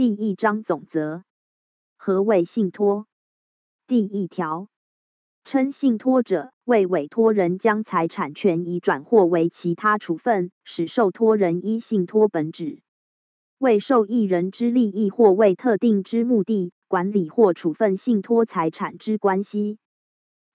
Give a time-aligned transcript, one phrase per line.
[0.00, 1.24] 第一章总则。
[1.98, 3.06] 何谓信托？
[3.86, 4.70] 第一条，
[5.44, 12.80] 称信托者，为委托人将财产权移转或为其他处分，使受托人依信托本旨，
[13.58, 19.78] 为受益人之利益或为特定之目的，管理或处分信托财产之关系。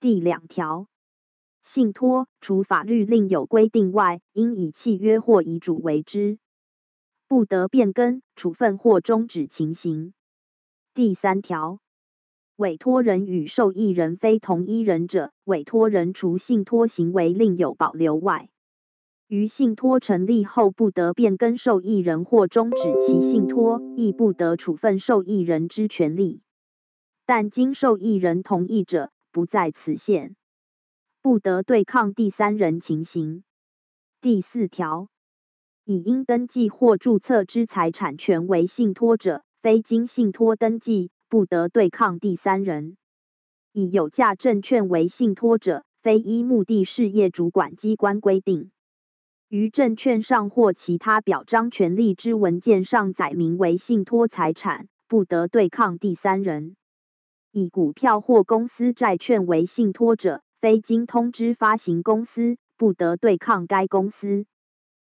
[0.00, 0.86] 第两条，
[1.62, 6.38] 信托除法律另有规定外，应以契约或遗嘱为之。
[7.30, 10.14] 不得变更、处分或终止情形。
[10.94, 11.78] 第三条，
[12.56, 18.50] 委托人与受益人非同一人者，委托人除信托行为另有保留外，
[19.28, 26.42] 于信托成立后不得变更受益人或终止其信托，亦不得处分受益人之权利。
[27.26, 30.34] 但经受益人同意者，不在此限。
[31.22, 33.44] 不得对抗第三人情形。
[34.20, 35.08] 第四条。
[35.84, 42.96] 以应登记或注册之财产权为信托者，非经信托登记，不得对抗第三人。
[43.72, 48.70] 以有价证券为信托者，非依目的事业主管机关规定，
[49.48, 56.76] 于证券上或其他表彰权利之文件上载明为信托财产，不得对抗第三人。
[57.52, 64.46] 以股票或公司债券为信托者，非经通知发行公司，不得对抗该公司。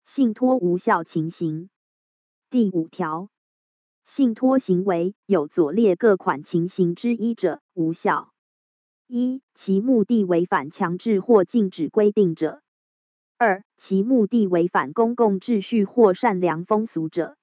[0.03, 1.69] 信托无效情形。
[2.49, 3.29] 第五条，
[4.03, 8.33] 信托行为有左列各款情形之一者，无效：
[9.07, 12.61] 一、其目的违反强制或禁止规定者；
[13.37, 17.35] 二、其目的违反公共秩序或善良风俗者；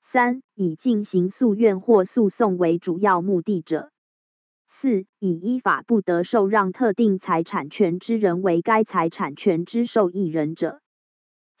[0.00, 3.90] 三、以进行诉愿或诉讼为主要目的者；
[4.66, 10.80] 四、以依法不得受让特定财产权之人为该财产权之受益人者。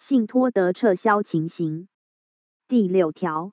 [0.02, 1.86] 信托得撤销情形。
[2.68, 3.52] 第六条，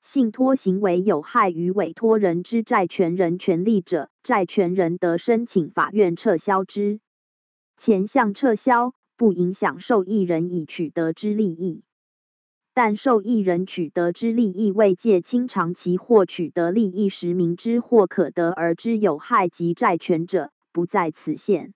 [0.00, 7.00] 信托行为有害于委托人之债权人权利者，债权人得申请法院撤销之。
[7.76, 11.82] 前项撤销不影响受益人已取得之利益，
[12.72, 21.74] 但受益人取得之利益未借清偿其或取得利益时明知或可得而知有害及债权者，不在此限。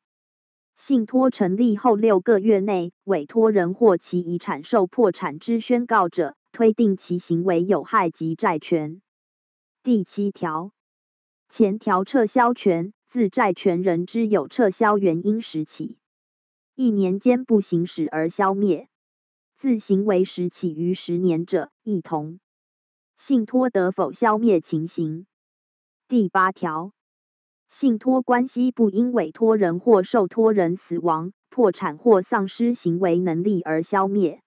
[0.85, 9.01] 信托成立后六个月内，委托人或其遗产受破产之宣告者，推定其行为有害及债权。
[9.85, 10.73] 第七条，
[11.49, 15.99] 前条撤销权自债权人之有撤销原因时起，
[16.75, 18.89] 一年间不行使而消灭；
[19.55, 22.41] 自行为时起于十年者，亦同。
[23.15, 25.29] 信托得否消灭情形。
[26.09, 26.93] 第八条。
[27.75, 34.43] 信托关系不因委托人或受托人死亡、破产或丧失行为能力而消灭，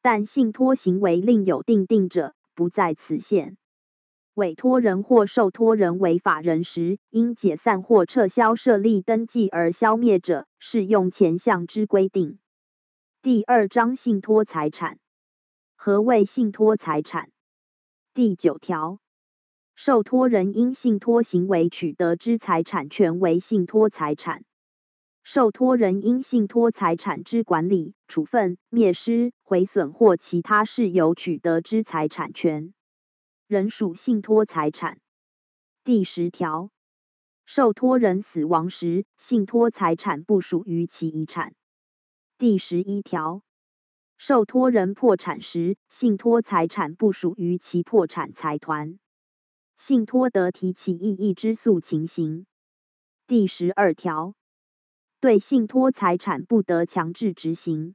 [0.00, 3.56] 但信托行为另有定定者，不在此限。
[4.34, 12.38] 委托人或受托人为法人时，因解散或撤销设立登记而消灭者，适用前项之规定。
[13.22, 15.00] 第二章信托财产。
[15.74, 17.28] 何谓信托财产？
[18.14, 19.00] 第九条。
[19.78, 24.42] 受托人因信托行为取得之财产权为信托财产。
[25.22, 32.72] 受托人因信托财产之管理、处分、灭失、毁损或其他事由取得之财产权，
[33.46, 34.98] 仍属信托财产。
[35.84, 36.70] 第十条，
[37.44, 41.54] 受托人死亡时，信托财产不属于其遗产。
[42.38, 43.42] 第十一条，
[44.16, 48.98] 受托人破产时，信托财产不属于其破产财团。
[49.78, 52.46] 信托得提起异议之诉情形。
[53.26, 54.34] 第十二条，
[55.20, 57.94] 对信托财产不得强制执行，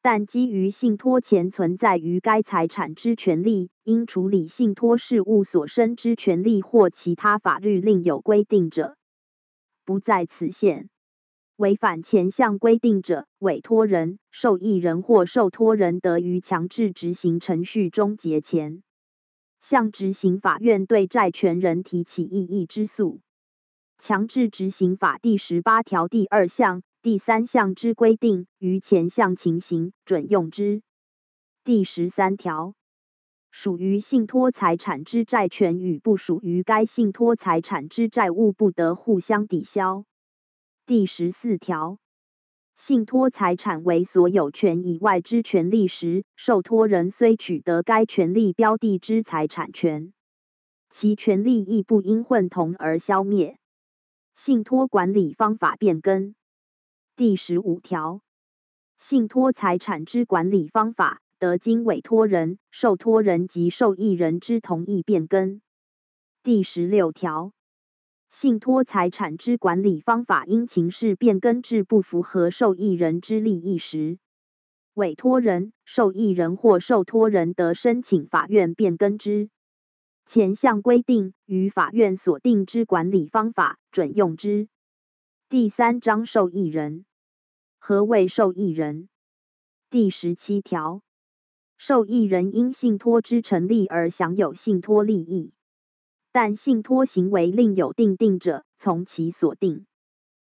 [0.00, 8.96] 但基于信托前存在于该财产之权利，应处理信托事务所生之权利或其他法律另有规定者，
[9.84, 10.88] 不在此限。
[11.56, 18.82] 违反前项规定者，委托人、受益人或受托人得于强制执行程序终结前。
[19.68, 23.20] 向执行法院对债权人提起异议之诉。
[23.98, 30.82] 强制执行法第十八条第二项、第三项之规定，于前项情形准用之。
[31.64, 32.76] 第十三条，
[33.50, 40.04] 属于信托财产之债权与不属于该信托财产之债务不得互相抵消。
[40.86, 41.98] 第十四条。
[42.76, 50.12] 信托财产为所有权以外之权利时，受托人虽取得该权利标的之财产权，
[50.90, 53.58] 其权利亦不因混同而消灭。
[54.34, 56.34] 信托管理方法变更。
[57.16, 58.20] 第十五条，
[58.98, 65.62] 信托财产之管理方法得经委托人、受托人及受益人之同意变更。
[66.42, 67.52] 第十六条，
[68.28, 74.18] 信托财产之管理方法，因情势变更至不符合受益人之利益时，
[74.94, 79.48] 委托人、受益人或受托人得申请法院变更之。
[80.26, 84.68] 前项规定与法院所定之管理方法准用之。
[85.48, 87.06] 第三章受益人。
[87.78, 89.08] 何谓受益人？
[89.88, 91.00] 第十七条。
[91.78, 95.52] 受益人因信托之成立而享有信托利益，
[96.38, 99.86] 但信托行为另有定定者，从其所定。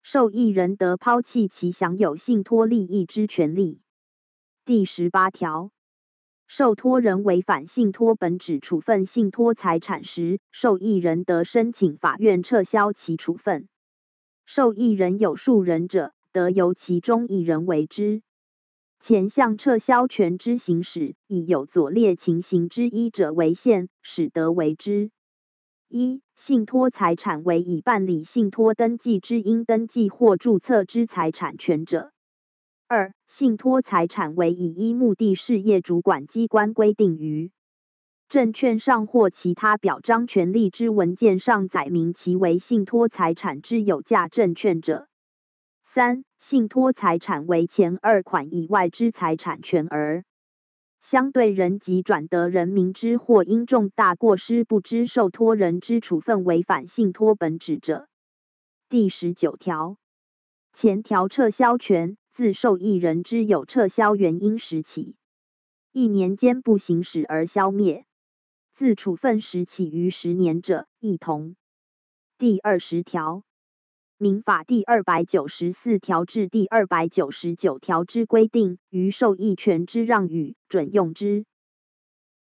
[0.03, 3.83] 受益人得抛弃其享有信托利益之权利。
[4.65, 5.71] 第十八条，
[6.47, 13.69] 受托人违反信托本旨处分信托财产时，受益人得申请法院撤销其处分。
[14.47, 18.23] 受益人有数人者，得由其中一人为之。
[18.99, 25.11] 前项撤销权之行使，以有左列情形之一者为限，使得为之：
[25.89, 32.11] 一、信托财产为已办理信托登记之应登记或注册之财产权者；
[32.89, 37.53] 二、信托财产为已依目的事业主管机关规定于
[38.29, 45.07] 证券上或其他表彰权利之文件上载明其为信托财产之有价证券者。
[45.85, 50.25] 三、信托财产为前二款以外之财产权而
[51.09, 58.09] 相对人及转得人明知或因重大过失不知受托人之处分违反信托本旨者。
[58.89, 59.99] 第十九条，
[60.73, 65.15] 前条撤销权自受益人之有撤销原因时起，
[65.93, 68.03] 一年间不行使而消灭；
[68.73, 71.55] 自处分时起于十年者，一同。
[72.37, 73.46] 第二十条。
[74.19, 81.45] 民法第二百九十四条至第二百九十九条之规定，于受益权之让与准用之。